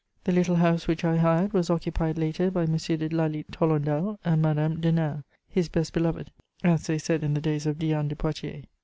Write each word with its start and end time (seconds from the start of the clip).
The 0.23 0.31
little 0.31 0.55
house 0.55 0.87
which 0.87 1.05
I 1.05 1.17
hired 1.17 1.53
was 1.53 1.69
occupied 1.69 2.17
later 2.17 2.49
by 2.49 2.63
M. 2.63 2.75
De 2.75 3.07
Lally 3.09 3.45
Tolendal 3.51 4.17
and 4.25 4.41
Madame 4.41 4.81
Denain, 4.81 5.23
his 5.47 5.69
"best 5.69 5.93
beloved," 5.93 6.31
as 6.63 6.87
they 6.87 6.97
said 6.97 7.23
in 7.23 7.35
the 7.35 7.39
days 7.41 7.67
of 7.67 7.77
Diane 7.77 8.07
de 8.07 8.15
Poitiers. 8.15 8.63